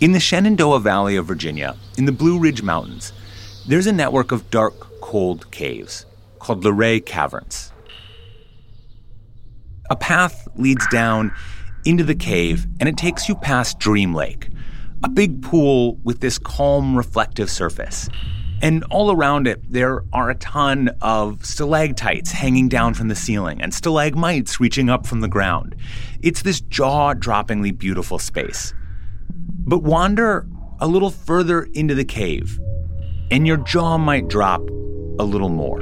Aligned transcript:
In 0.00 0.12
the 0.12 0.20
Shenandoah 0.20 0.78
Valley 0.78 1.16
of 1.16 1.26
Virginia, 1.26 1.74
in 1.96 2.04
the 2.04 2.12
Blue 2.12 2.38
Ridge 2.38 2.62
Mountains, 2.62 3.12
there's 3.66 3.88
a 3.88 3.92
network 3.92 4.30
of 4.30 4.48
dark, 4.48 5.00
cold 5.00 5.50
caves 5.50 6.06
called 6.38 6.62
Luray 6.62 7.00
Caverns. 7.04 7.72
A 9.90 9.96
path 9.96 10.46
leads 10.54 10.86
down 10.86 11.34
into 11.84 12.04
the 12.04 12.14
cave 12.14 12.64
and 12.78 12.88
it 12.88 12.96
takes 12.96 13.28
you 13.28 13.34
past 13.34 13.80
Dream 13.80 14.14
Lake, 14.14 14.50
a 15.02 15.08
big 15.08 15.42
pool 15.42 15.96
with 16.04 16.20
this 16.20 16.38
calm, 16.38 16.96
reflective 16.96 17.50
surface. 17.50 18.08
And 18.62 18.84
all 18.90 19.10
around 19.10 19.48
it, 19.48 19.60
there 19.68 20.04
are 20.12 20.30
a 20.30 20.36
ton 20.36 20.90
of 21.02 21.44
stalactites 21.44 22.30
hanging 22.30 22.68
down 22.68 22.94
from 22.94 23.08
the 23.08 23.16
ceiling 23.16 23.60
and 23.60 23.74
stalagmites 23.74 24.60
reaching 24.60 24.90
up 24.90 25.08
from 25.08 25.22
the 25.22 25.28
ground. 25.28 25.74
It's 26.22 26.42
this 26.42 26.60
jaw 26.60 27.14
droppingly 27.14 27.76
beautiful 27.76 28.20
space. 28.20 28.74
But 29.68 29.82
wander 29.82 30.46
a 30.80 30.88
little 30.88 31.10
further 31.10 31.68
into 31.74 31.94
the 31.94 32.04
cave, 32.04 32.58
and 33.30 33.46
your 33.46 33.58
jaw 33.58 33.98
might 33.98 34.28
drop 34.28 34.62
a 35.18 35.24
little 35.24 35.50
more. 35.50 35.80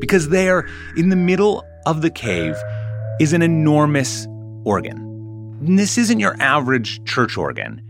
Because 0.00 0.30
there, 0.30 0.66
in 0.96 1.10
the 1.10 1.16
middle 1.16 1.62
of 1.84 2.00
the 2.00 2.10
cave, 2.10 2.56
is 3.20 3.34
an 3.34 3.42
enormous 3.42 4.26
organ. 4.64 4.96
And 5.60 5.78
this 5.78 5.98
isn't 5.98 6.20
your 6.20 6.36
average 6.40 7.04
church 7.04 7.36
organ, 7.36 7.82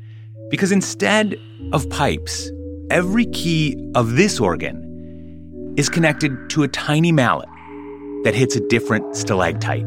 because 0.50 0.72
instead 0.72 1.36
of 1.72 1.88
pipes, 1.90 2.50
every 2.90 3.26
key 3.26 3.76
of 3.94 4.16
this 4.16 4.40
organ 4.40 5.74
is 5.76 5.88
connected 5.88 6.50
to 6.50 6.64
a 6.64 6.68
tiny 6.68 7.12
mallet 7.12 7.48
that 8.24 8.34
hits 8.34 8.56
a 8.56 8.68
different 8.68 9.14
stalactite. 9.14 9.86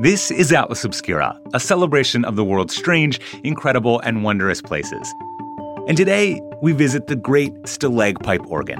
This 0.00 0.30
is 0.30 0.52
Atlas 0.52 0.84
Obscura, 0.84 1.36
a 1.54 1.58
celebration 1.58 2.24
of 2.24 2.36
the 2.36 2.44
world's 2.44 2.76
strange, 2.76 3.20
incredible, 3.42 3.98
and 4.04 4.22
wondrous 4.22 4.62
places. 4.62 5.12
And 5.88 5.96
today, 5.96 6.40
we 6.62 6.70
visit 6.70 7.08
the 7.08 7.16
great 7.16 7.52
Stalacpipe 7.64 8.48
organ, 8.48 8.78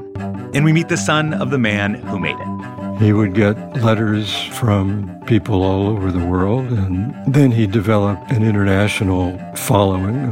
and 0.55 0.65
we 0.65 0.73
meet 0.73 0.89
the 0.89 0.97
son 0.97 1.35
of 1.35 1.51
the 1.51 1.59
man 1.59 1.95
who 1.95 2.21
made 2.21 2.37
it. 2.39 3.03
He 3.03 3.13
would 3.13 3.35
get 3.35 3.57
letters 3.83 4.33
from 4.61 5.13
people 5.27 5.65
all 5.65 5.89
over 5.89 6.13
the 6.13 6.25
world, 6.25 6.71
and 6.71 7.13
then 7.27 7.51
he 7.51 7.67
developed 7.67 8.31
an 8.31 8.45
international 8.45 9.37
following. 9.57 10.31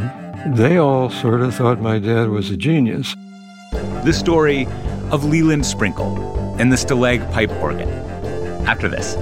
They 0.54 0.76
all 0.76 1.10
sort 1.10 1.40
of 1.40 1.52
thought 1.52 1.80
my 1.80 1.98
dad 1.98 2.28
was 2.28 2.50
a 2.50 2.56
genius. 2.56 3.16
The 4.04 4.12
story 4.12 4.68
of 5.10 5.24
Leland 5.24 5.66
Sprinkle 5.66 6.16
and 6.60 6.70
the 6.70 6.76
Stalacpipe 6.76 7.60
organ. 7.60 7.88
After 8.68 8.88
this. 8.88 9.16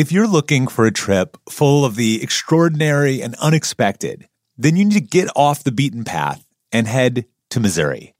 If 0.00 0.10
you're 0.10 0.26
looking 0.26 0.66
for 0.66 0.86
a 0.86 0.90
trip 0.90 1.36
full 1.50 1.84
of 1.84 1.94
the 1.94 2.22
extraordinary 2.22 3.20
and 3.20 3.34
unexpected, 3.34 4.26
then 4.56 4.74
you 4.74 4.86
need 4.86 4.94
to 4.94 5.00
get 5.02 5.28
off 5.36 5.62
the 5.62 5.72
beaten 5.72 6.04
path 6.04 6.42
and 6.72 6.86
head 6.86 7.26
to 7.50 7.60
Missouri. 7.60 8.14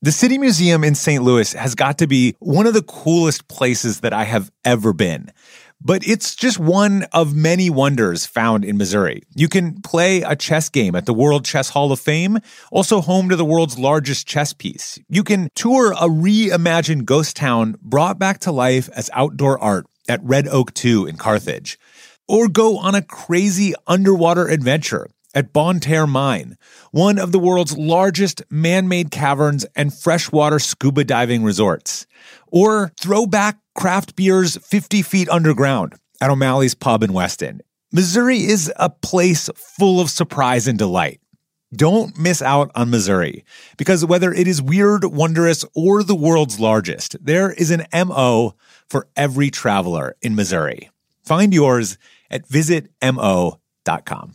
The 0.00 0.12
City 0.12 0.38
Museum 0.38 0.82
in 0.82 0.94
St. 0.94 1.22
Louis 1.22 1.52
has 1.52 1.74
got 1.74 1.98
to 1.98 2.06
be 2.06 2.34
one 2.38 2.66
of 2.66 2.72
the 2.72 2.80
coolest 2.80 3.48
places 3.48 4.00
that 4.00 4.14
I 4.14 4.24
have 4.24 4.50
ever 4.64 4.94
been. 4.94 5.30
But 5.78 6.08
it's 6.08 6.34
just 6.34 6.58
one 6.58 7.02
of 7.12 7.36
many 7.36 7.68
wonders 7.68 8.24
found 8.24 8.64
in 8.64 8.78
Missouri. 8.78 9.22
You 9.34 9.50
can 9.50 9.82
play 9.82 10.22
a 10.22 10.36
chess 10.36 10.70
game 10.70 10.94
at 10.94 11.04
the 11.04 11.12
World 11.12 11.44
Chess 11.44 11.68
Hall 11.68 11.92
of 11.92 12.00
Fame, 12.00 12.38
also 12.72 13.02
home 13.02 13.28
to 13.28 13.36
the 13.36 13.44
world's 13.44 13.78
largest 13.78 14.26
chess 14.26 14.54
piece. 14.54 14.98
You 15.10 15.22
can 15.22 15.50
tour 15.54 15.92
a 15.92 16.08
reimagined 16.08 17.04
ghost 17.04 17.36
town 17.36 17.76
brought 17.82 18.18
back 18.18 18.38
to 18.40 18.52
life 18.52 18.88
as 18.94 19.10
outdoor 19.12 19.62
art 19.62 19.84
at 20.08 20.22
Red 20.22 20.48
Oak 20.48 20.74
2 20.74 21.06
in 21.06 21.16
Carthage, 21.16 21.78
or 22.28 22.48
go 22.48 22.78
on 22.78 22.94
a 22.94 23.02
crazy 23.02 23.74
underwater 23.86 24.48
adventure 24.48 25.08
at 25.34 25.52
Bonne 25.52 25.80
Terre 25.80 26.06
Mine, 26.06 26.56
one 26.92 27.18
of 27.18 27.30
the 27.30 27.38
world's 27.38 27.76
largest 27.76 28.42
man 28.50 28.88
made 28.88 29.10
caverns 29.10 29.66
and 29.76 29.92
freshwater 29.92 30.58
scuba 30.58 31.04
diving 31.04 31.44
resorts, 31.44 32.06
or 32.46 32.90
throw 32.98 33.26
back 33.26 33.58
craft 33.74 34.16
beers 34.16 34.56
50 34.56 35.02
feet 35.02 35.28
underground 35.28 35.94
at 36.20 36.30
O'Malley's 36.30 36.74
Pub 36.74 37.02
in 37.02 37.12
Weston. 37.12 37.60
Missouri 37.92 38.38
is 38.38 38.72
a 38.76 38.88
place 38.88 39.50
full 39.54 40.00
of 40.00 40.10
surprise 40.10 40.66
and 40.66 40.78
delight. 40.78 41.20
Don't 41.76 42.18
miss 42.18 42.40
out 42.40 42.70
on 42.74 42.90
Missouri 42.90 43.44
because 43.76 44.04
whether 44.04 44.32
it 44.32 44.48
is 44.48 44.62
weird, 44.62 45.04
wondrous, 45.04 45.64
or 45.74 46.02
the 46.02 46.14
world's 46.14 46.58
largest, 46.58 47.16
there 47.22 47.52
is 47.52 47.70
an 47.70 47.84
MO 47.92 48.54
for 48.88 49.08
every 49.14 49.50
traveler 49.50 50.16
in 50.22 50.34
Missouri. 50.34 50.90
Find 51.22 51.52
yours 51.52 51.98
at 52.30 52.48
visitmo.com. 52.48 54.32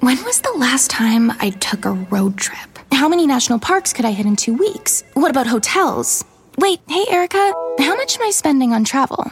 When 0.00 0.24
was 0.24 0.40
the 0.40 0.54
last 0.56 0.90
time 0.90 1.30
I 1.40 1.50
took 1.50 1.84
a 1.84 1.92
road 1.92 2.38
trip? 2.38 2.78
How 2.92 3.08
many 3.08 3.26
national 3.26 3.58
parks 3.58 3.92
could 3.92 4.04
I 4.04 4.12
hit 4.12 4.26
in 4.26 4.36
two 4.36 4.54
weeks? 4.54 5.04
What 5.14 5.30
about 5.30 5.46
hotels? 5.46 6.24
Wait, 6.58 6.80
hey, 6.88 7.04
Erica, 7.08 7.52
how 7.78 7.94
much 7.96 8.16
am 8.16 8.26
I 8.26 8.30
spending 8.30 8.72
on 8.72 8.84
travel? 8.84 9.30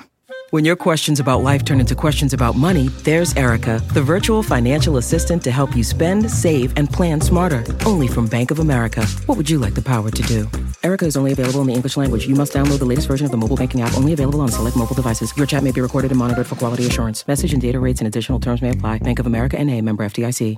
When 0.54 0.64
your 0.64 0.76
questions 0.76 1.18
about 1.18 1.42
life 1.42 1.64
turn 1.64 1.80
into 1.80 1.96
questions 1.96 2.32
about 2.32 2.56
money, 2.56 2.86
there's 3.02 3.34
Erica, 3.34 3.82
the 3.92 4.00
virtual 4.00 4.40
financial 4.40 4.98
assistant 4.98 5.42
to 5.42 5.50
help 5.50 5.74
you 5.74 5.82
spend, 5.82 6.30
save, 6.30 6.72
and 6.76 6.88
plan 6.88 7.20
smarter. 7.20 7.64
Only 7.84 8.06
from 8.06 8.28
Bank 8.28 8.52
of 8.52 8.60
America. 8.60 9.04
What 9.26 9.36
would 9.36 9.50
you 9.50 9.58
like 9.58 9.74
the 9.74 9.82
power 9.82 10.10
to 10.10 10.22
do? 10.22 10.48
Erica 10.84 11.06
is 11.06 11.16
only 11.16 11.32
available 11.32 11.60
in 11.62 11.66
the 11.66 11.72
English 11.72 11.96
language. 11.96 12.28
You 12.28 12.36
must 12.36 12.52
download 12.52 12.78
the 12.78 12.84
latest 12.84 13.08
version 13.08 13.24
of 13.24 13.32
the 13.32 13.36
mobile 13.36 13.56
banking 13.56 13.80
app, 13.80 13.96
only 13.96 14.12
available 14.12 14.40
on 14.42 14.48
select 14.48 14.76
mobile 14.76 14.94
devices. 14.94 15.36
Your 15.36 15.46
chat 15.46 15.64
may 15.64 15.72
be 15.72 15.80
recorded 15.80 16.12
and 16.12 16.18
monitored 16.18 16.46
for 16.46 16.54
quality 16.54 16.86
assurance. 16.86 17.26
Message 17.26 17.52
and 17.52 17.60
data 17.60 17.80
rates 17.80 18.00
and 18.00 18.06
additional 18.06 18.38
terms 18.38 18.62
may 18.62 18.70
apply. 18.70 18.98
Bank 18.98 19.18
of 19.18 19.26
America 19.26 19.58
and 19.58 19.68
a 19.70 19.80
member 19.80 20.04
FDIC. 20.04 20.56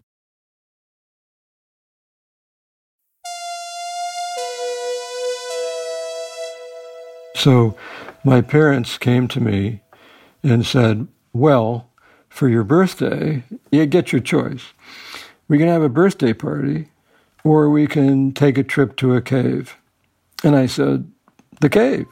So 7.46 7.76
my 8.24 8.40
parents 8.40 8.98
came 8.98 9.28
to 9.28 9.40
me 9.40 9.80
and 10.42 10.66
said, 10.66 11.06
Well, 11.32 11.88
for 12.28 12.48
your 12.48 12.64
birthday, 12.64 13.44
you 13.70 13.86
get 13.86 14.10
your 14.10 14.20
choice. 14.20 14.72
We 15.46 15.56
can 15.56 15.68
have 15.68 15.82
a 15.82 15.88
birthday 15.88 16.32
party 16.32 16.88
or 17.44 17.70
we 17.70 17.86
can 17.86 18.32
take 18.32 18.58
a 18.58 18.64
trip 18.64 18.96
to 18.96 19.14
a 19.14 19.22
cave. 19.22 19.76
And 20.42 20.56
I 20.56 20.66
said, 20.66 21.08
The 21.60 21.68
cave. 21.68 22.08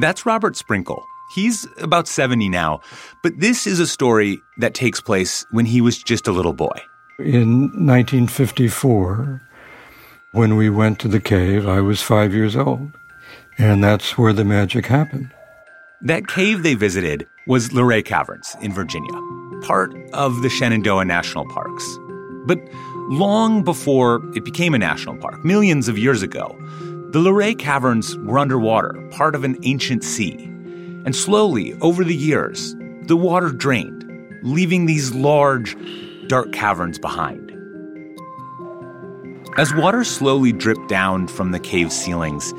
That's 0.00 0.24
Robert 0.24 0.56
Sprinkle. 0.56 1.04
He's 1.34 1.66
about 1.76 2.08
70 2.08 2.48
now, 2.48 2.80
but 3.22 3.38
this 3.38 3.66
is 3.66 3.80
a 3.80 3.86
story 3.86 4.40
that 4.60 4.72
takes 4.72 5.02
place 5.02 5.44
when 5.50 5.66
he 5.66 5.82
was 5.82 6.02
just 6.02 6.26
a 6.26 6.32
little 6.32 6.54
boy. 6.54 6.80
In 7.18 7.64
1954, 7.64 9.42
when 10.32 10.56
we 10.56 10.70
went 10.70 10.98
to 11.00 11.08
the 11.08 11.20
cave, 11.20 11.68
I 11.68 11.82
was 11.82 12.00
five 12.00 12.32
years 12.32 12.56
old. 12.56 12.92
And 13.60 13.84
that's 13.84 14.16
where 14.16 14.32
the 14.32 14.42
magic 14.42 14.86
happened. 14.86 15.30
That 16.00 16.28
cave 16.28 16.62
they 16.62 16.72
visited 16.72 17.26
was 17.46 17.74
Luray 17.74 18.02
Caverns 18.02 18.56
in 18.62 18.72
Virginia, 18.72 19.12
part 19.60 19.94
of 20.14 20.40
the 20.40 20.48
Shenandoah 20.48 21.04
National 21.04 21.46
Parks. 21.50 21.98
But 22.46 22.58
long 23.10 23.62
before 23.62 24.22
it 24.34 24.46
became 24.46 24.72
a 24.72 24.78
national 24.78 25.18
park, 25.18 25.44
millions 25.44 25.88
of 25.88 25.98
years 25.98 26.22
ago, 26.22 26.56
the 27.12 27.18
Luray 27.18 27.54
Caverns 27.54 28.16
were 28.20 28.38
underwater, 28.38 28.94
part 29.10 29.34
of 29.34 29.44
an 29.44 29.58
ancient 29.62 30.04
sea. 30.04 30.36
And 31.04 31.14
slowly, 31.14 31.74
over 31.82 32.02
the 32.02 32.16
years, 32.16 32.74
the 33.02 33.16
water 33.16 33.50
drained, 33.50 34.06
leaving 34.42 34.86
these 34.86 35.12
large, 35.14 35.76
dark 36.28 36.50
caverns 36.52 36.98
behind. 36.98 37.52
As 39.58 39.74
water 39.74 40.02
slowly 40.02 40.50
dripped 40.50 40.88
down 40.88 41.28
from 41.28 41.50
the 41.50 41.60
cave 41.60 41.92
ceilings, 41.92 42.54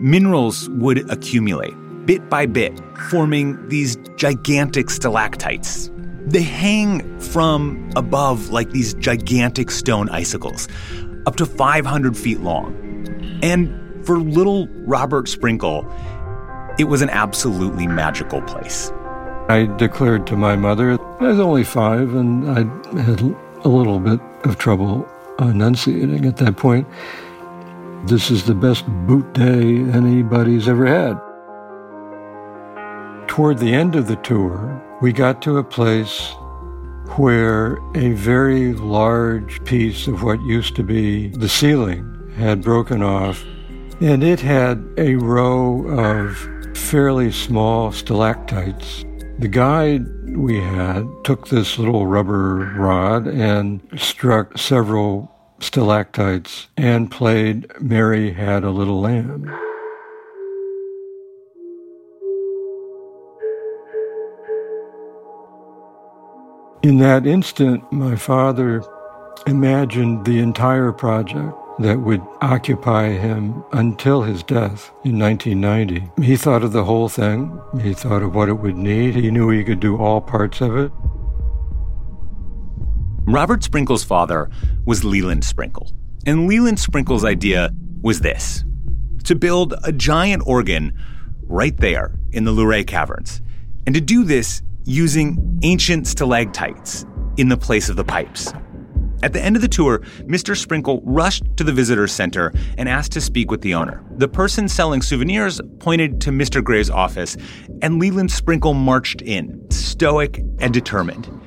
minerals 0.00 0.68
would 0.70 1.10
accumulate 1.10 1.74
bit 2.08 2.30
by 2.30 2.46
bit, 2.46 2.72
forming 3.10 3.68
these 3.68 3.96
gigantic 4.16 4.88
stalactites. 4.88 5.90
They 6.24 6.40
hang 6.40 7.20
from 7.20 7.90
above 7.96 8.48
like 8.48 8.70
these 8.70 8.94
gigantic 8.94 9.70
stone 9.70 10.08
icicles, 10.08 10.68
up 11.26 11.36
to 11.36 11.44
500 11.44 12.16
feet 12.16 12.40
long. 12.40 12.74
And 13.42 14.06
for 14.06 14.18
little 14.20 14.68
Robert 14.86 15.28
Sprinkle, 15.28 15.86
it 16.78 16.84
was 16.84 17.02
an 17.02 17.10
absolutely 17.10 17.86
magical 17.86 18.40
place. 18.40 18.90
I 19.50 19.68
declared 19.76 20.26
to 20.28 20.36
my 20.36 20.56
mother, 20.56 20.92
I 21.20 21.28
was 21.28 21.38
only 21.38 21.64
five 21.64 22.14
and 22.14 22.50
I 22.50 23.00
had 23.02 23.20
a 23.64 23.68
little 23.68 23.98
bit 23.98 24.20
of 24.44 24.56
trouble 24.56 25.06
enunciating 25.38 26.24
at 26.24 26.38
that 26.38 26.56
point. 26.56 26.86
This 28.06 28.30
is 28.30 28.44
the 28.44 28.54
best 28.54 28.86
boot 29.06 29.32
day 29.34 29.76
anybody's 29.92 30.68
ever 30.68 30.86
had. 30.86 31.18
toward 33.38 33.58
the 33.58 33.72
end 33.72 33.94
of 33.94 34.08
the 34.08 34.16
tour, 34.16 34.82
we 35.00 35.12
got 35.12 35.40
to 35.40 35.58
a 35.58 35.62
place 35.62 36.34
where 37.16 37.78
a 37.94 38.10
very 38.14 38.72
large 38.72 39.62
piece 39.64 40.08
of 40.08 40.24
what 40.24 40.42
used 40.42 40.74
to 40.74 40.82
be 40.82 41.28
the 41.28 41.48
ceiling 41.48 42.32
had 42.36 42.60
broken 42.60 43.00
off, 43.00 43.44
and 44.00 44.24
it 44.24 44.40
had 44.40 44.84
a 44.96 45.14
row 45.14 45.86
of 45.86 46.36
fairly 46.76 47.30
small 47.30 47.92
stalactites. 47.92 49.04
The 49.38 49.46
guide 49.46 50.36
we 50.36 50.58
had 50.60 51.06
took 51.22 51.46
this 51.46 51.78
little 51.78 52.08
rubber 52.08 52.74
rod 52.76 53.28
and 53.28 53.80
struck 53.96 54.58
several 54.58 55.37
stalactites 55.60 56.68
and 56.76 57.10
played 57.10 57.66
Mary 57.80 58.32
Had 58.32 58.64
a 58.64 58.70
Little 58.70 59.00
Lamb. 59.00 59.50
In 66.82 66.98
that 66.98 67.26
instant, 67.26 67.90
my 67.92 68.14
father 68.14 68.82
imagined 69.46 70.24
the 70.24 70.38
entire 70.38 70.92
project 70.92 71.52
that 71.80 72.00
would 72.00 72.22
occupy 72.40 73.10
him 73.10 73.64
until 73.72 74.22
his 74.22 74.42
death 74.42 74.90
in 75.04 75.18
1990. 75.18 76.10
He 76.22 76.36
thought 76.36 76.62
of 76.62 76.72
the 76.72 76.84
whole 76.84 77.08
thing. 77.08 77.60
He 77.80 77.94
thought 77.94 78.22
of 78.22 78.34
what 78.34 78.48
it 78.48 78.60
would 78.60 78.76
need. 78.76 79.14
He 79.14 79.30
knew 79.30 79.50
he 79.50 79.64
could 79.64 79.80
do 79.80 79.96
all 79.96 80.20
parts 80.20 80.60
of 80.60 80.76
it. 80.76 80.92
Robert 83.30 83.62
Sprinkle's 83.62 84.04
father 84.04 84.48
was 84.86 85.04
Leland 85.04 85.44
Sprinkle. 85.44 85.92
And 86.24 86.46
Leland 86.46 86.80
Sprinkle's 86.80 87.26
idea 87.26 87.74
was 88.00 88.20
this 88.20 88.64
to 89.24 89.34
build 89.34 89.74
a 89.84 89.92
giant 89.92 90.42
organ 90.46 90.98
right 91.42 91.76
there 91.76 92.18
in 92.32 92.44
the 92.44 92.52
Luray 92.52 92.84
Caverns. 92.84 93.42
And 93.84 93.94
to 93.94 94.00
do 94.00 94.24
this 94.24 94.62
using 94.84 95.58
ancient 95.62 96.06
stalactites 96.06 97.04
in 97.36 97.50
the 97.50 97.58
place 97.58 97.90
of 97.90 97.96
the 97.96 98.04
pipes. 98.04 98.54
At 99.22 99.34
the 99.34 99.44
end 99.44 99.56
of 99.56 99.62
the 99.62 99.68
tour, 99.68 99.98
Mr. 100.20 100.56
Sprinkle 100.56 101.02
rushed 101.04 101.44
to 101.58 101.64
the 101.64 101.72
visitor 101.72 102.06
center 102.06 102.54
and 102.78 102.88
asked 102.88 103.12
to 103.12 103.20
speak 103.20 103.50
with 103.50 103.60
the 103.60 103.74
owner. 103.74 104.02
The 104.12 104.28
person 104.28 104.68
selling 104.68 105.02
souvenirs 105.02 105.60
pointed 105.80 106.22
to 106.22 106.30
Mr. 106.30 106.64
Gray's 106.64 106.88
office, 106.88 107.36
and 107.82 107.98
Leland 107.98 108.30
Sprinkle 108.30 108.72
marched 108.72 109.20
in, 109.20 109.70
stoic 109.70 110.42
and 110.60 110.72
determined. 110.72 111.37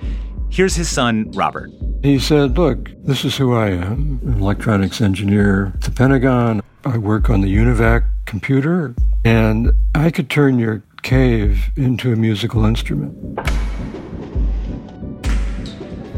Here's 0.52 0.76
his 0.76 0.90
son, 0.90 1.32
Robert. 1.32 1.72
He 2.04 2.20
said, 2.20 2.58
Look, 2.58 2.92
this 3.06 3.24
is 3.24 3.38
who 3.38 3.56
I 3.56 3.70
am 3.70 4.20
an 4.26 4.34
electronics 4.42 5.00
engineer 5.00 5.68
at 5.68 5.82
the 5.82 5.92
Pentagon. 5.92 6.62
I 6.84 6.98
work 6.98 7.30
on 7.30 7.40
the 7.40 7.48
UNIVAC 7.48 8.04
computer, 8.26 8.94
and 9.24 9.72
I 9.96 10.12
could 10.12 10.30
turn 10.30 10.60
your 10.60 10.84
cave 11.04 11.70
into 11.78 12.12
a 12.12 12.18
musical 12.18 12.66
instrument. 12.66 13.16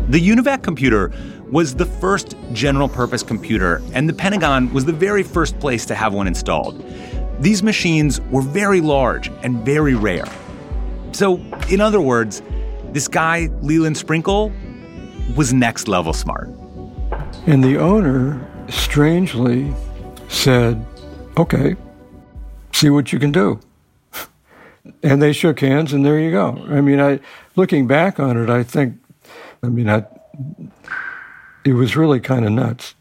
The 0.10 0.20
UNIVAC 0.20 0.64
computer 0.64 1.12
was 1.52 1.76
the 1.76 1.86
first 1.86 2.36
general 2.54 2.90
purpose 2.90 3.22
computer, 3.22 3.84
and 3.94 4.10
the 4.10 4.14
Pentagon 4.14 4.74
was 4.74 4.84
the 4.86 4.94
very 4.94 5.22
first 5.22 5.60
place 5.60 5.86
to 5.86 5.94
have 5.94 6.12
one 6.12 6.26
installed. 6.26 6.84
These 7.40 7.62
machines 7.62 8.20
were 8.32 8.42
very 8.42 8.82
large 8.82 9.28
and 9.44 9.64
very 9.64 9.94
rare. 9.94 10.26
So, 11.12 11.36
in 11.70 11.80
other 11.80 12.02
words, 12.02 12.42
this 12.94 13.08
guy, 13.08 13.50
Leland 13.62 13.98
Sprinkle, 13.98 14.52
was 15.36 15.54
next 15.54 15.88
level 15.88 16.14
smart. 16.14 16.50
And 17.48 17.64
the 17.64 17.78
owner, 17.78 18.48
strangely, 18.70 19.74
said, 20.30 20.86
Okay, 21.38 21.76
see 22.72 22.90
what 22.90 23.12
you 23.12 23.18
can 23.18 23.32
do 23.32 23.60
and 25.04 25.22
they 25.22 25.34
shook 25.34 25.60
hands, 25.60 25.94
and 25.94 26.06
there 26.06 26.20
you 26.20 26.32
go. 26.32 26.64
I 26.70 26.82
mean, 26.82 27.02
I 27.02 27.20
looking 27.56 27.88
back 27.88 28.20
on 28.20 28.38
it, 28.38 28.50
I 28.50 28.64
think, 28.64 28.98
I 29.64 29.68
mean, 29.68 29.90
I, 29.90 30.06
it 31.66 31.74
was 31.74 31.96
really 31.96 32.20
kind 32.20 32.46
of 32.46 32.52
nuts. 32.52 32.96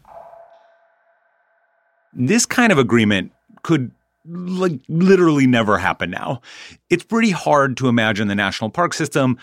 This 2.13 2.45
kind 2.45 2.71
of 2.71 2.77
agreement 2.77 3.31
could 3.63 3.91
like 4.25 4.79
literally 4.87 5.47
never 5.47 5.77
happen 5.77 6.09
now. 6.09 6.41
It's 6.89 7.03
pretty 7.03 7.31
hard 7.31 7.75
to 7.77 7.87
imagine 7.87 8.27
the 8.27 8.35
national 8.35 8.69
park 8.69 8.93
system 8.93 9.37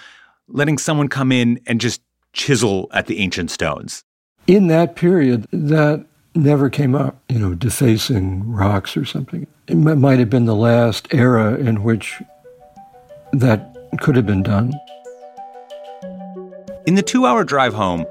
letting 0.50 0.78
someone 0.78 1.08
come 1.08 1.32
in 1.32 1.60
and 1.66 1.80
just 1.80 2.00
chisel 2.32 2.88
at 2.92 3.06
the 3.06 3.18
ancient 3.18 3.50
stones. 3.50 4.04
In 4.46 4.68
that 4.68 4.96
period, 4.96 5.46
that 5.52 6.04
never 6.34 6.70
came 6.70 6.94
up, 6.94 7.20
you 7.28 7.38
know, 7.38 7.54
defacing 7.54 8.50
rocks 8.50 8.96
or 8.96 9.04
something. 9.04 9.46
It 9.66 9.76
might 9.76 10.18
have 10.18 10.30
been 10.30 10.46
the 10.46 10.54
last 10.54 11.08
era 11.12 11.54
in 11.54 11.82
which 11.82 12.20
that 13.32 13.76
could 14.00 14.16
have 14.16 14.26
been 14.26 14.42
done. 14.42 14.72
In 16.86 16.94
the 16.94 17.02
two 17.02 17.26
hour 17.26 17.44
drive 17.44 17.74
home, 17.74 18.06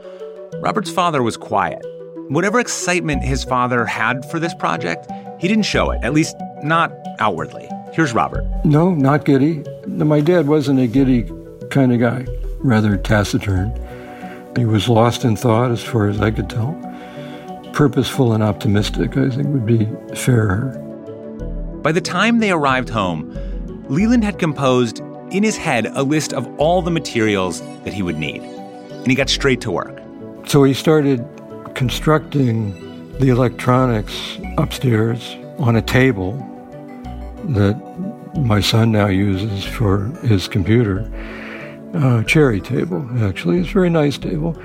Robert's 0.62 0.92
father 0.92 1.24
was 1.24 1.38
quiet. 1.38 1.82
Whatever 2.30 2.60
excitement 2.60 3.24
his 3.24 3.44
father 3.44 3.86
had 3.86 4.30
for 4.30 4.40
this 4.40 4.54
project, 4.54 5.08
he 5.40 5.48
didn't 5.48 5.66
show 5.66 5.90
it, 5.92 6.04
at 6.04 6.14
least 6.14 6.36
not 6.64 6.94
outwardly. 7.20 7.68
Here's 7.94 8.14
Robert. 8.14 8.46
No, 8.64 8.92
not 8.92 9.26
giddy. 9.26 9.64
My 9.88 10.22
dad 10.22 10.48
wasn't 10.48 10.80
a 10.80 10.88
giddy 10.88 11.24
kind 11.70 11.94
of 11.94 12.00
guy, 12.00 12.26
rather 12.60 12.98
taciturn. 12.98 13.72
He 14.56 14.66
was 14.66 14.90
lost 14.90 15.24
in 15.24 15.36
thought 15.36 15.72
as 15.72 15.84
far 15.84 16.08
as 16.08 16.20
I 16.20 16.32
could 16.32 16.50
tell. 16.50 16.78
Purposeful 17.74 18.34
and 18.34 18.44
optimistic, 18.44 19.16
I 19.16 19.30
think, 19.30 19.48
would 19.50 19.66
be 19.66 19.88
fairer. 20.16 20.78
By 21.82 21.92
the 21.92 22.02
time 22.02 22.40
they 22.40 22.52
arrived 22.52 22.90
home, 22.90 23.32
Leland 23.88 24.24
had 24.24 24.38
composed 24.38 25.00
in 25.32 25.44
his 25.44 25.56
head 25.56 25.86
a 25.94 26.04
list 26.04 26.34
of 26.34 26.48
all 26.60 26.82
the 26.82 26.92
materials 26.92 27.62
that 27.84 27.94
he 27.94 28.02
would 28.02 28.18
need, 28.18 28.42
and 28.42 29.08
he 29.08 29.16
got 29.16 29.30
straight 29.30 29.62
to 29.62 29.72
work. 29.72 29.98
So 30.48 30.64
he 30.64 30.74
started 30.74 31.26
constructing 31.76 32.74
the 33.20 33.30
electronics 33.30 34.38
upstairs 34.58 35.36
on 35.60 35.76
a 35.76 35.82
table 35.82 36.34
that 37.50 37.78
my 38.36 38.60
son 38.60 38.92
now 38.92 39.08
uses 39.08 39.64
for 39.64 40.06
his 40.24 40.48
computer. 40.48 41.10
Uh, 41.94 42.24
cherry 42.24 42.62
table, 42.62 43.08
actually. 43.20 43.60
It's 43.60 43.70
a 43.70 43.74
very 43.74 43.90
nice 43.90 44.18
table. 44.18 44.56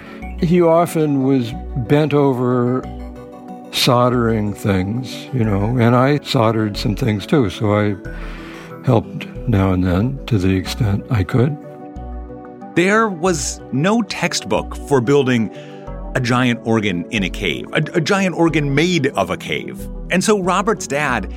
He 0.40 0.60
often 0.60 1.22
was 1.22 1.52
bent 1.88 2.12
over 2.12 2.82
soldering 3.72 4.54
things, 4.54 5.26
you 5.32 5.44
know, 5.44 5.76
and 5.78 5.96
I 5.96 6.18
soldered 6.18 6.76
some 6.76 6.94
things 6.94 7.26
too, 7.26 7.50
so 7.50 7.74
I 7.74 7.96
helped 8.84 9.26
now 9.48 9.72
and 9.72 9.84
then 9.84 10.24
to 10.26 10.38
the 10.38 10.54
extent 10.54 11.04
I 11.10 11.24
could. 11.24 11.56
There 12.76 13.08
was 13.08 13.60
no 13.72 14.02
textbook 14.02 14.76
for 14.88 15.00
building 15.00 15.50
a 16.14 16.20
giant 16.20 16.60
organ 16.64 17.04
in 17.10 17.22
a 17.24 17.30
cave, 17.30 17.66
a, 17.72 17.78
a, 17.94 18.00
giant 18.00 18.36
organ 18.36 18.74
made 18.74 19.08
of 19.08 19.30
a 19.30 19.36
cave. 19.36 19.88
And 20.10 20.22
so 20.22 20.40
Robert's 20.40 20.86
dad 20.86 21.32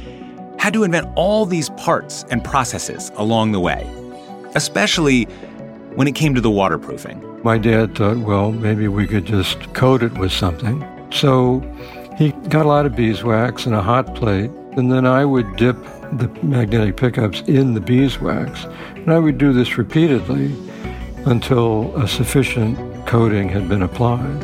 had 0.59 0.73
to 0.73 0.83
invent 0.83 1.07
all 1.15 1.45
these 1.45 1.69
parts 1.71 2.25
and 2.29 2.43
processes 2.43 3.11
along 3.15 3.53
the 3.53 3.59
way, 3.59 3.89
especially 4.53 5.27
when 5.97 6.07
it 6.07 6.13
came 6.13 6.35
to 6.35 6.41
the 6.41 6.51
waterproofing. 6.51 7.19
My 7.43 7.57
dad 7.57 7.95
thought, 7.95 8.17
well, 8.17 8.51
maybe 8.51 8.87
we 8.87 9.07
could 9.07 9.25
just 9.25 9.73
coat 9.73 10.03
it 10.03 10.13
with 10.19 10.31
something. 10.31 10.85
So 11.11 11.61
he 12.19 12.33
got 12.49 12.67
a 12.67 12.69
lot 12.69 12.85
of 12.85 12.95
beeswax 12.95 13.65
and 13.65 13.73
a 13.73 13.81
hot 13.81 14.13
plate, 14.13 14.51
and 14.73 14.91
then 14.91 15.07
I 15.07 15.25
would 15.25 15.55
dip 15.55 15.75
the 16.13 16.29
magnetic 16.43 16.97
pickups 16.97 17.41
in 17.47 17.73
the 17.73 17.81
beeswax. 17.81 18.65
And 18.93 19.11
I 19.11 19.17
would 19.17 19.39
do 19.39 19.51
this 19.53 19.79
repeatedly 19.79 20.55
until 21.25 21.91
a 21.99 22.07
sufficient 22.07 22.77
coating 23.07 23.49
had 23.49 23.67
been 23.67 23.81
applied. 23.81 24.43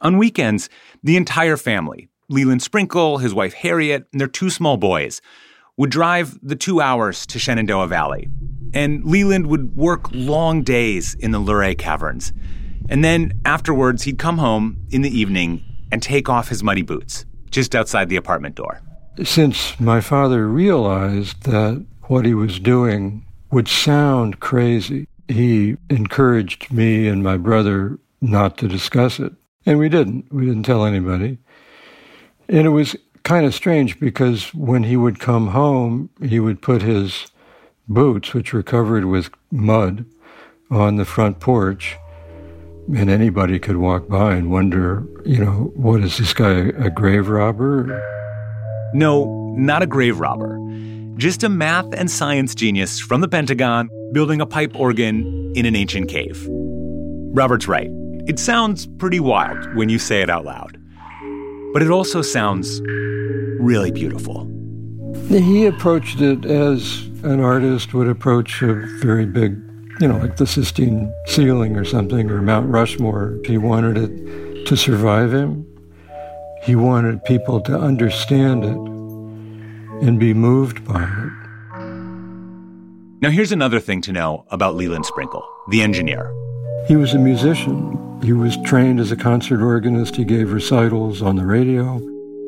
On 0.00 0.16
weekends, 0.16 0.68
the 1.02 1.16
entire 1.16 1.56
family, 1.56 2.08
Leland 2.28 2.62
Sprinkle, 2.62 3.18
his 3.18 3.34
wife 3.34 3.54
Harriet, 3.54 4.06
and 4.12 4.20
their 4.20 4.28
two 4.28 4.48
small 4.48 4.76
boys, 4.76 5.20
would 5.76 5.90
drive 5.90 6.38
the 6.42 6.56
two 6.56 6.80
hours 6.80 7.26
to 7.26 7.38
Shenandoah 7.38 7.86
Valley. 7.86 8.28
And 8.72 9.04
Leland 9.04 9.46
would 9.46 9.76
work 9.76 10.08
long 10.12 10.62
days 10.62 11.14
in 11.14 11.30
the 11.30 11.38
Luray 11.38 11.74
Caverns. 11.74 12.32
And 12.88 13.04
then 13.04 13.32
afterwards, 13.44 14.04
he'd 14.04 14.18
come 14.18 14.38
home 14.38 14.78
in 14.90 15.02
the 15.02 15.18
evening 15.18 15.64
and 15.90 16.02
take 16.02 16.28
off 16.28 16.48
his 16.48 16.62
muddy 16.62 16.82
boots 16.82 17.24
just 17.50 17.74
outside 17.74 18.08
the 18.08 18.16
apartment 18.16 18.54
door. 18.54 18.80
Since 19.22 19.78
my 19.80 20.00
father 20.00 20.46
realized 20.46 21.44
that 21.44 21.84
what 22.02 22.26
he 22.26 22.34
was 22.34 22.60
doing 22.60 23.24
would 23.50 23.68
sound 23.68 24.40
crazy, 24.40 25.08
he 25.28 25.76
encouraged 25.88 26.70
me 26.70 27.08
and 27.08 27.22
my 27.22 27.36
brother 27.36 27.98
not 28.20 28.58
to 28.58 28.68
discuss 28.68 29.18
it. 29.18 29.32
And 29.64 29.78
we 29.78 29.88
didn't. 29.88 30.32
We 30.32 30.46
didn't 30.46 30.64
tell 30.64 30.84
anybody. 30.84 31.38
And 32.48 32.66
it 32.66 32.70
was 32.70 32.94
kind 33.26 33.44
of 33.44 33.52
strange 33.52 33.98
because 33.98 34.54
when 34.54 34.84
he 34.84 34.96
would 34.96 35.18
come 35.18 35.48
home, 35.48 36.08
he 36.22 36.38
would 36.38 36.62
put 36.62 36.80
his 36.80 37.26
boots, 37.88 38.32
which 38.32 38.52
were 38.52 38.62
covered 38.62 39.04
with 39.04 39.30
mud, 39.50 40.04
on 40.70 40.96
the 40.96 41.04
front 41.04 41.40
porch 41.40 41.96
and 42.94 43.10
anybody 43.10 43.58
could 43.58 43.76
walk 43.76 44.08
by 44.08 44.34
and 44.34 44.50
wonder, 44.50 45.04
you 45.24 45.44
know, 45.44 45.72
what 45.74 46.02
is 46.02 46.18
this 46.18 46.32
guy, 46.32 46.70
a 46.78 46.88
grave 46.88 47.28
robber? 47.28 48.00
No, 48.94 49.54
not 49.56 49.82
a 49.82 49.86
grave 49.86 50.20
robber. 50.20 50.60
just 51.16 51.42
a 51.42 51.48
math 51.48 51.92
and 51.94 52.10
science 52.10 52.54
genius 52.54 53.00
from 53.00 53.22
the 53.22 53.28
Pentagon 53.28 53.88
building 54.12 54.40
a 54.40 54.46
pipe 54.46 54.76
organ 54.76 55.52
in 55.56 55.64
an 55.64 55.74
ancient 55.74 56.10
cave. 56.10 56.46
Robert's 57.32 57.66
right. 57.66 57.88
It 58.26 58.38
sounds 58.38 58.86
pretty 58.98 59.18
wild 59.18 59.74
when 59.74 59.88
you 59.88 59.98
say 59.98 60.20
it 60.20 60.28
out 60.28 60.44
loud. 60.44 60.78
But 61.72 61.82
it 61.82 61.90
also 61.90 62.20
sounds 62.20 62.80
really 63.66 63.90
beautiful. 63.90 64.48
He 65.28 65.66
approached 65.66 66.20
it 66.20 66.44
as 66.44 67.06
an 67.24 67.40
artist 67.40 67.92
would 67.94 68.06
approach 68.06 68.62
a 68.62 68.74
very 69.00 69.26
big, 69.26 69.60
you 70.00 70.06
know, 70.06 70.18
like 70.18 70.36
the 70.36 70.46
Sistine 70.46 71.12
ceiling 71.26 71.76
or 71.76 71.84
something, 71.84 72.30
or 72.30 72.40
Mount 72.40 72.70
Rushmore. 72.70 73.38
He 73.44 73.58
wanted 73.58 73.98
it 73.98 74.66
to 74.66 74.76
survive 74.76 75.34
him. 75.34 75.66
He 76.62 76.76
wanted 76.76 77.24
people 77.24 77.60
to 77.62 77.76
understand 77.76 78.64
it 78.64 80.06
and 80.06 80.20
be 80.20 80.32
moved 80.32 80.84
by 80.84 81.02
it. 81.02 81.32
Now, 83.20 83.30
here's 83.30 83.50
another 83.52 83.80
thing 83.80 84.00
to 84.02 84.12
know 84.12 84.44
about 84.50 84.76
Leland 84.76 85.06
Sprinkle, 85.06 85.44
the 85.70 85.82
engineer. 85.82 86.32
He 86.86 86.94
was 86.94 87.14
a 87.14 87.18
musician. 87.18 88.20
He 88.22 88.32
was 88.32 88.56
trained 88.64 89.00
as 89.00 89.10
a 89.10 89.16
concert 89.16 89.60
organist. 89.60 90.14
He 90.14 90.24
gave 90.24 90.52
recitals 90.52 91.20
on 91.20 91.34
the 91.34 91.46
radio. 91.46 92.00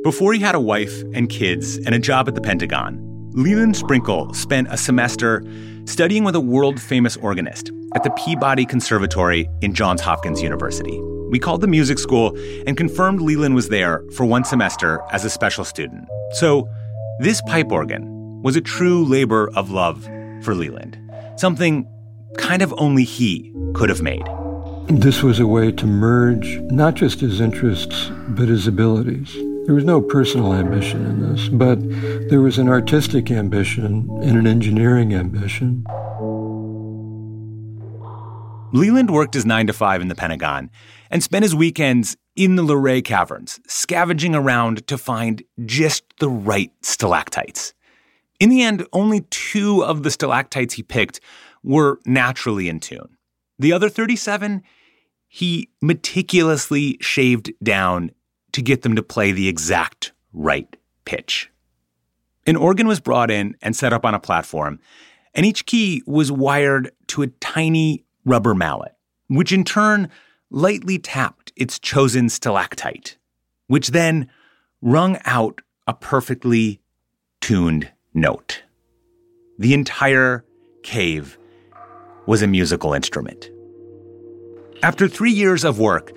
Before 0.09 0.33
he 0.33 0.41
had 0.41 0.55
a 0.55 0.61
wife 0.61 1.03
and 1.13 1.29
kids 1.29 1.77
and 1.77 1.95
a 1.95 1.99
job 1.99 2.29
at 2.29 2.35
the 2.35 2.41
Pentagon, 2.41 2.97
Leland 3.35 3.77
Sprinkle 3.77 4.33
spent 4.33 4.67
a 4.71 4.77
semester 4.79 5.45
studying 5.85 6.25
with 6.25 6.35
a 6.35 6.41
world 6.41 6.81
famous 6.81 7.19
organist 7.19 7.71
at 7.95 8.05
the 8.05 8.11
Peabody 8.13 8.65
Conservatory 8.65 9.51
in 9.61 9.75
Johns 9.75 10.01
Hopkins 10.01 10.41
University. 10.41 10.99
We 11.29 11.39
called 11.39 11.61
the 11.61 11.67
music 11.67 11.99
school 11.99 12.35
and 12.67 12.75
confirmed 12.75 13.21
Leland 13.21 13.55
was 13.55 13.69
there 13.69 14.03
for 14.15 14.25
one 14.25 14.45
semester 14.45 15.03
as 15.13 15.27
a 15.27 15.31
special 15.31 15.63
student. 15.63 16.09
So, 16.33 16.67
this 17.21 17.43
pipe 17.43 17.71
organ 17.71 18.41
was 18.43 18.57
a 18.57 18.63
true 18.63 19.05
labor 19.05 19.51
of 19.57 19.71
love 19.71 20.03
for 20.41 20.55
Leland, 20.55 20.99
something 21.37 21.87
kind 22.39 22.63
of 22.63 22.73
only 22.79 23.05
he 23.05 23.53
could 23.75 23.91
have 23.91 24.01
made. 24.01 24.27
This 24.89 25.23
was 25.23 25.39
a 25.39 25.47
way 25.47 25.71
to 25.73 25.87
merge 25.87 26.59
not 26.71 26.95
just 26.95 27.21
his 27.21 27.43
interests, 27.43 28.11
but 28.29 28.49
his 28.49 28.67
abilities. 28.67 29.37
There 29.69 29.75
was 29.75 29.85
no 29.85 30.01
personal 30.01 30.55
ambition 30.55 31.05
in 31.05 31.21
this, 31.21 31.49
but 31.51 31.79
there 32.31 32.41
was 32.41 32.57
an 32.57 32.71
artistic 32.71 33.31
ambition 33.31 34.09
and 34.23 34.39
an 34.39 34.47
engineering 34.47 35.13
ambition. 35.13 35.85
Leland 38.73 39.11
worked 39.11 39.35
his 39.35 39.45
nine 39.45 39.67
to 39.67 39.75
five 39.75 40.01
in 40.01 40.09
the 40.09 40.15
Pentagon 40.15 40.71
and 41.11 41.23
spent 41.23 41.43
his 41.43 41.55
weekends 41.55 42.17
in 42.35 42.57
the 42.57 42.63
Luray 42.63 43.03
Caverns, 43.03 43.61
scavenging 43.67 44.35
around 44.35 44.87
to 44.87 44.97
find 44.97 45.43
just 45.67 46.03
the 46.19 46.31
right 46.31 46.73
stalactites. 46.81 47.75
In 48.41 48.49
the 48.49 48.63
end, 48.63 48.87
only 48.95 49.27
two 49.29 49.85
of 49.85 50.03
the 50.03 50.11
stalactites 50.11 50.73
he 50.73 50.83
picked 50.83 51.21
were 51.63 52.01
naturally 52.07 52.71
in 52.71 52.81
tune. 52.81 53.19
The 53.59 53.75
other 53.75 53.91
37, 53.91 54.63
he 55.27 55.69
meticulously 55.83 56.97
shaved 57.03 57.53
down 57.63 58.13
to 58.53 58.63
get 58.63 58.83
them 58.83 58.97
to 58.97 59.03
play 59.03 59.33
the 59.33 59.49
exact 59.49 60.13
right 60.33 60.77
pitch. 61.05 61.51
An 62.47 62.57
organ 62.57 62.87
was 62.87 63.01
brought 63.01 63.31
in 63.31 63.57
and 63.61 63.77
set 63.77 63.93
up 63.93 64.05
on 64.05 64.15
a 64.15 64.21
platform, 64.21 64.81
and 65.35 65.45
each 65.45 65.67
key 65.67 66.03
was 66.07 66.33
wired 66.33 66.91
to 67.09 67.23
a 67.23 67.27
tiny 67.27 68.05
rubber 68.25 68.55
mallet, 68.55 68.93
which 69.29 69.53
in 69.53 69.65
turn 69.65 70.09
lightly 70.51 70.99
tapped 70.99 71.53
its 71.57 71.79
chosen 71.79 72.29
stalactite, 72.29 73.17
which 73.67 73.89
then 73.89 74.31
rung 74.81 75.19
out 75.25 75.61
a 75.87 75.93
perfectly 75.93 76.81
tuned 77.41 77.91
note. 78.15 78.63
The 79.59 79.75
entire 79.75 80.45
cave 80.83 81.39
was 82.27 82.43
a 82.43 82.47
musical 82.47 82.95
instrument. 82.95 83.51
After 84.83 85.09
three 85.09 85.33
years 85.33 85.65
of 85.65 85.79
work, 85.79 86.13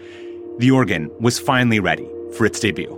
the 0.59 0.71
organ 0.71 1.11
was 1.19 1.39
finally 1.39 1.79
ready 1.79 2.07
for 2.33 2.45
its 2.45 2.59
debut. 2.59 2.97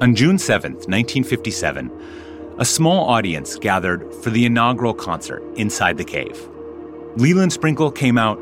On 0.00 0.14
June 0.14 0.36
7th, 0.36 0.88
1957, 0.88 1.90
a 2.58 2.64
small 2.64 3.08
audience 3.08 3.56
gathered 3.56 4.14
for 4.16 4.30
the 4.30 4.46
inaugural 4.46 4.94
concert 4.94 5.42
inside 5.56 5.98
the 5.98 6.04
cave. 6.04 6.48
Leland 7.16 7.52
Sprinkle 7.52 7.90
came 7.90 8.16
out 8.16 8.38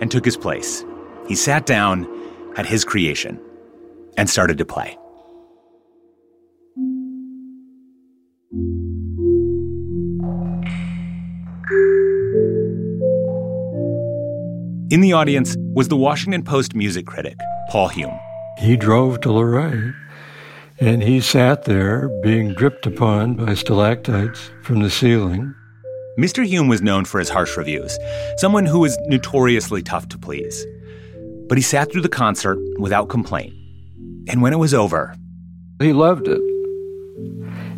and 0.00 0.10
took 0.10 0.24
his 0.24 0.36
place. 0.36 0.84
He 1.26 1.34
sat 1.34 1.66
down 1.66 2.06
at 2.56 2.66
his 2.66 2.84
creation 2.84 3.40
and 4.16 4.28
started 4.28 4.58
to 4.58 4.64
play. 4.64 4.96
In 14.88 15.00
the 15.00 15.14
audience 15.14 15.56
was 15.74 15.88
the 15.88 15.96
Washington 15.96 16.44
Post 16.44 16.76
music 16.76 17.06
critic, 17.06 17.36
Paul 17.70 17.88
Hume. 17.88 18.16
He 18.58 18.76
drove 18.76 19.20
to 19.22 19.32
Luray, 19.32 19.92
and 20.78 21.02
he 21.02 21.20
sat 21.20 21.64
there 21.64 22.08
being 22.22 22.54
dripped 22.54 22.86
upon 22.86 23.34
by 23.34 23.54
stalactites 23.54 24.48
from 24.62 24.82
the 24.84 24.88
ceiling. 24.88 25.52
Mr. 26.20 26.46
Hume 26.46 26.68
was 26.68 26.82
known 26.82 27.04
for 27.04 27.18
his 27.18 27.28
harsh 27.28 27.56
reviews, 27.56 27.98
someone 28.36 28.64
who 28.64 28.78
was 28.78 28.96
notoriously 29.08 29.82
tough 29.82 30.08
to 30.10 30.18
please. 30.18 30.64
But 31.48 31.58
he 31.58 31.62
sat 31.62 31.90
through 31.90 32.02
the 32.02 32.08
concert 32.08 32.56
without 32.78 33.08
complaint. 33.08 33.54
And 34.28 34.40
when 34.40 34.52
it 34.52 34.58
was 34.58 34.72
over, 34.72 35.16
he 35.80 35.92
loved 35.92 36.28
it. 36.28 36.40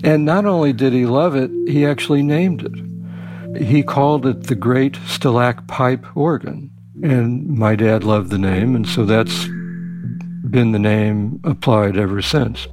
And 0.05 0.27
not 0.27 0.45
only 0.45 0.75
did 0.75 0.93
he 0.93 1.07
love 1.07 1.35
it, 1.35 1.51
he 1.67 1.87
actually 1.87 2.23
named 2.23 2.67
it. 2.67 3.63
He 3.65 3.83
called 3.83 4.27
it 4.27 4.43
the 4.43 4.55
Great 4.55 4.93
Stalacpipe 5.07 6.05
Organ. 6.15 6.71
And 7.03 7.47
my 7.47 7.77
dad 7.77 8.03
loved 8.03 8.31
the 8.31 8.39
name, 8.39 8.75
and 8.75 8.87
so 8.87 9.05
that's 9.05 9.47
been 10.51 10.73
the 10.73 10.79
name 10.79 11.41
applied 11.45 11.97
ever 11.97 12.21
since. 12.21 12.67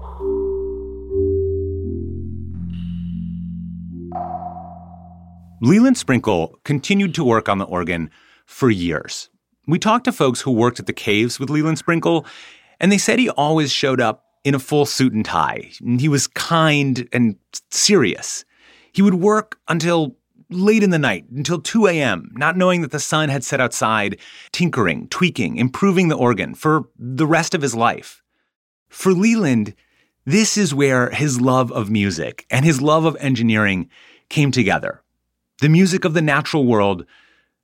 Leland 5.62 5.98
Sprinkle 5.98 6.60
continued 6.63 7.13
to 7.15 7.24
work 7.24 7.50
on 7.50 7.60
the 7.60 7.65
organ 7.65 8.10
for 8.46 8.70
years. 8.70 9.29
We 9.67 9.79
talked 9.79 10.05
to 10.05 10.12
folks 10.12 10.41
who 10.41 10.51
worked 10.51 10.79
at 10.79 10.86
the 10.86 10.94
caves 10.94 11.39
with 11.39 11.50
Leland 11.50 11.77
Sprinkle, 11.77 12.25
and 12.79 12.91
they 12.91 12.98
said 12.98 13.20
he 13.20 13.29
always 13.29 13.72
showed 13.72 14.01
up 14.01 14.25
in 14.44 14.53
a 14.53 14.60
full 14.60 14.86
suit 14.86 15.13
and 15.13 15.25
tie. 15.25 15.72
He 15.98 16.08
was 16.08 16.27
kind 16.27 17.08
and 17.12 17.36
serious. 17.72 18.46
He 18.91 19.01
would 19.01 19.15
work 19.15 19.58
until 19.67 20.15
late 20.49 20.83
in 20.83 20.89
the 20.89 20.99
night, 20.99 21.25
until 21.29 21.59
2 21.59 21.87
a.m., 21.87 22.31
not 22.35 22.57
knowing 22.57 22.81
that 22.81 22.91
the 22.91 22.99
sun 22.99 23.29
had 23.29 23.43
set 23.43 23.61
outside, 23.61 24.19
tinkering, 24.51 25.07
tweaking, 25.09 25.57
improving 25.57 26.07
the 26.07 26.17
organ 26.17 26.53
for 26.53 26.89
the 26.97 27.27
rest 27.27 27.53
of 27.53 27.61
his 27.61 27.75
life. 27.75 28.21
For 28.89 29.11
Leland, 29.11 29.73
this 30.25 30.57
is 30.57 30.73
where 30.73 31.09
his 31.09 31.41
love 31.41 31.71
of 31.71 31.89
music 31.89 32.45
and 32.49 32.65
his 32.65 32.81
love 32.81 33.05
of 33.05 33.17
engineering 33.19 33.89
came 34.29 34.51
together 34.51 35.01
the 35.61 35.69
music 35.69 36.03
of 36.03 36.13
the 36.13 36.21
natural 36.21 36.65
world 36.65 37.05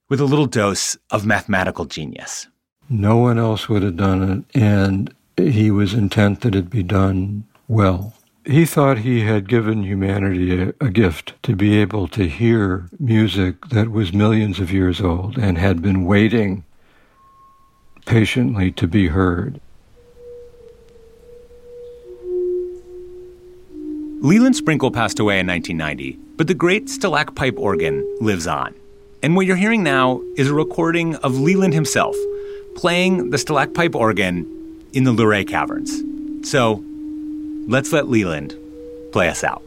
with 0.10 0.20
a 0.20 0.26
little 0.26 0.46
dose 0.46 0.98
of 1.10 1.26
mathematical 1.26 1.86
genius. 1.86 2.48
No 2.90 3.18
one 3.18 3.38
else 3.38 3.70
would 3.70 3.84
have 3.84 3.98
done 3.98 4.46
it, 4.54 4.60
and 4.60 5.14
he 5.38 5.72
was 5.72 5.94
intent 5.94 6.42
that 6.42 6.56
it 6.56 6.70
be 6.70 6.84
done 6.84 7.46
well. 7.68 8.14
He 8.46 8.66
thought 8.66 9.00
he 9.00 9.22
had 9.22 9.48
given 9.48 9.84
humanity 9.84 10.60
a, 10.60 10.74
a, 10.82 10.90
gift 10.90 11.34
to 11.44 11.56
be 11.56 11.78
able 11.78 12.08
to 12.08 12.28
hear 12.28 12.90
music 13.00 13.68
that 13.68 13.90
was 13.90 14.14
millions 14.14 14.60
of 14.60 14.72
years 14.72 15.00
old 15.00 15.38
and 15.38 15.60
had 15.60 15.82
been 15.82 16.06
waiting 16.06 16.64
patiently 18.08 18.72
to 18.72 18.88
be 18.88 19.10
heard. 19.10 19.62
Leland 24.22 24.56
Sprinkle 24.56 24.92
passed 24.92 25.20
away 25.20 25.40
in 25.40 25.46
1990, 25.46 26.18
but 26.36 26.48
the 26.48 26.56
great 26.56 26.86
Stalacpipe 26.86 27.60
organ 27.60 28.04
lives 28.22 28.48
on. 28.48 28.74
And 29.22 29.36
what 29.36 29.46
you're 29.46 29.56
hearing 29.56 29.84
now 29.84 30.22
is 30.36 30.50
a 30.50 30.54
recording 30.54 31.16
of 31.18 31.38
Leland 31.38 31.76
himself 31.76 32.16
playing 32.76 33.30
the 33.30 33.38
Stalacpipe 33.38 33.94
organ 33.94 34.84
in 34.94 35.04
the 35.04 35.12
Luray 35.12 35.44
Caverns. 35.48 36.02
So 36.50 36.84
let's 37.68 37.92
let 37.92 38.10
Leland 38.10 38.56
play 39.12 39.30
us 39.30 39.44
out. 39.44 39.64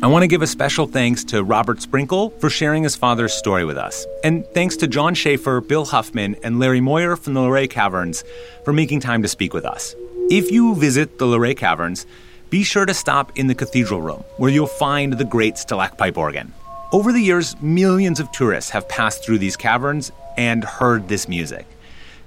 I 0.00 0.10
want 0.10 0.22
to 0.22 0.28
give 0.28 0.40
a 0.40 0.46
special 0.46 0.86
thanks 0.86 1.22
to 1.24 1.44
Robert 1.44 1.82
Sprinkle 1.82 2.30
for 2.38 2.48
sharing 2.48 2.82
his 2.82 2.96
father's 2.96 3.34
story 3.34 3.66
with 3.66 3.76
us. 3.76 4.06
And 4.24 4.46
thanks 4.54 4.74
to 4.78 4.86
John 4.86 5.14
Schaefer, 5.14 5.60
Bill 5.60 5.84
Huffman, 5.84 6.34
and 6.42 6.58
Larry 6.58 6.80
Moyer 6.80 7.14
from 7.14 7.34
the 7.34 7.40
Luray 7.40 7.68
Caverns 7.68 8.24
for 8.64 8.72
making 8.72 9.00
time 9.00 9.20
to 9.20 9.28
speak 9.28 9.52
with 9.52 9.66
us. 9.66 9.94
If 10.30 10.50
you 10.50 10.74
visit 10.74 11.18
the 11.18 11.24
Luray 11.24 11.54
Caverns, 11.54 12.04
be 12.50 12.62
sure 12.62 12.84
to 12.84 12.92
stop 12.92 13.38
in 13.38 13.46
the 13.46 13.54
cathedral 13.54 14.02
room, 14.02 14.22
where 14.36 14.50
you'll 14.50 14.66
find 14.66 15.14
the 15.14 15.24
great 15.24 15.56
stalactite 15.56 16.18
organ. 16.18 16.52
Over 16.92 17.12
the 17.12 17.20
years, 17.20 17.58
millions 17.62 18.20
of 18.20 18.30
tourists 18.30 18.68
have 18.72 18.86
passed 18.90 19.24
through 19.24 19.38
these 19.38 19.56
caverns 19.56 20.12
and 20.36 20.64
heard 20.64 21.08
this 21.08 21.28
music. 21.28 21.66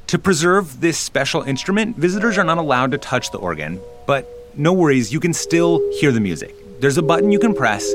To 0.08 0.17
preserve 0.17 0.81
this 0.81 0.98
special 0.98 1.43
instrument, 1.43 1.96
visitors 1.96 2.39
are 2.39 2.43
not 2.43 2.58
allowed 2.58 2.89
to 2.93 2.98
touch 2.98 3.29
the 3.29 3.38
organ, 3.38 3.79
but 4.08 4.27
no 4.58 4.74
worries, 4.74 5.13
you 5.13 5.20
can 5.20 5.34
still 5.34 5.79
hear 6.00 6.12
the 6.12 6.20
music. 6.20 6.55
There's 6.79 6.98
a 6.98 7.03
button 7.03 7.31
you 7.31 7.38
can 7.38 7.53
press, 7.53 7.88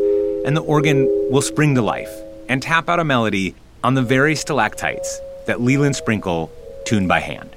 and 0.45 0.57
the 0.57 0.63
organ 0.63 1.07
will 1.33 1.43
spring 1.43 1.75
to 1.75 1.83
life 1.83 2.15
and 2.49 2.63
tap 2.63 2.89
out 2.89 3.01
a 3.01 3.05
melody 3.05 3.57
on 3.83 3.95
the 3.95 4.03
very 4.03 4.37
stalactites 4.37 5.19
that 5.49 5.61
Leland 5.61 5.97
Sprinkle 5.97 6.49
tuned 6.85 7.09
by 7.09 7.19
hand. 7.19 7.57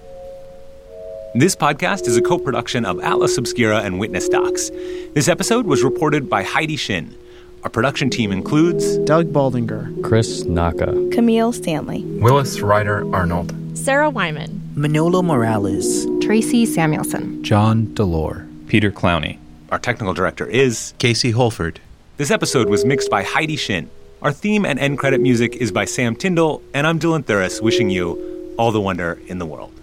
This 1.35 1.55
podcast 1.55 2.07
is 2.07 2.17
a 2.17 2.23
co 2.23 2.39
production 2.39 2.85
of 2.85 2.99
Atlas 3.01 3.37
Obscura 3.37 3.81
and 3.81 3.99
Witness 3.99 4.27
Docs. 4.27 4.71
This 5.13 5.27
episode 5.27 5.67
was 5.67 5.83
reported 5.83 6.27
by 6.27 6.41
Heidi 6.41 6.75
Shin. 6.75 7.15
Our 7.63 7.69
production 7.69 8.09
team 8.09 8.31
includes 8.31 8.97
Doug 8.99 9.27
Baldinger, 9.31 10.01
Chris 10.03 10.45
Naka, 10.45 11.09
Camille 11.11 11.51
Stanley, 11.51 12.03
Willis 12.03 12.61
Ryder 12.61 13.13
Arnold, 13.13 13.53
Sarah 13.77 14.09
Wyman, 14.09 14.59
Manolo 14.73 15.21
Morales, 15.21 16.07
Tracy 16.19 16.65
Samuelson, 16.65 17.43
John 17.43 17.85
Delore, 17.93 18.47
Peter 18.67 18.91
Clowney. 18.91 19.37
Our 19.71 19.77
technical 19.77 20.15
director 20.15 20.47
is 20.47 20.95
Casey 20.97 21.29
Holford. 21.29 21.79
This 22.17 22.31
episode 22.31 22.69
was 22.69 22.85
mixed 22.85 23.11
by 23.11 23.21
Heidi 23.21 23.55
Shin. 23.55 23.87
Our 24.23 24.33
theme 24.33 24.65
and 24.65 24.79
end 24.79 24.97
credit 24.97 25.21
music 25.21 25.57
is 25.57 25.71
by 25.71 25.85
Sam 25.85 26.15
Tyndall, 26.15 26.63
and 26.73 26.87
I'm 26.87 26.99
Dylan 26.99 27.23
Thuras, 27.23 27.61
wishing 27.61 27.91
you 27.91 28.55
all 28.57 28.71
the 28.71 28.81
wonder 28.81 29.19
in 29.27 29.37
the 29.37 29.45
world. 29.45 29.78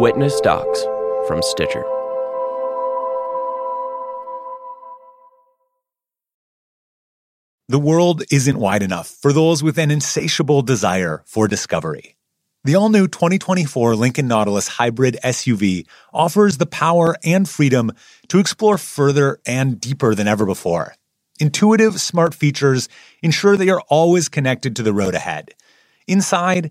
Witness 0.00 0.40
Docs 0.42 0.84
from 1.26 1.42
Stitcher. 1.42 1.82
The 7.68 7.80
world 7.80 8.22
isn't 8.30 8.60
wide 8.60 8.84
enough 8.84 9.08
for 9.08 9.32
those 9.32 9.64
with 9.64 9.76
an 9.76 9.90
insatiable 9.90 10.62
desire 10.62 11.24
for 11.26 11.48
discovery. 11.48 12.14
The 12.62 12.76
all 12.76 12.90
new 12.90 13.08
2024 13.08 13.96
Lincoln 13.96 14.28
Nautilus 14.28 14.68
Hybrid 14.68 15.18
SUV 15.24 15.88
offers 16.12 16.58
the 16.58 16.66
power 16.66 17.16
and 17.24 17.48
freedom 17.48 17.90
to 18.28 18.38
explore 18.38 18.78
further 18.78 19.40
and 19.48 19.80
deeper 19.80 20.14
than 20.14 20.28
ever 20.28 20.46
before. 20.46 20.94
Intuitive, 21.40 22.00
smart 22.00 22.34
features 22.34 22.88
ensure 23.20 23.56
they 23.56 23.68
are 23.68 23.82
always 23.88 24.28
connected 24.28 24.76
to 24.76 24.84
the 24.84 24.92
road 24.92 25.16
ahead. 25.16 25.54
Inside, 26.06 26.70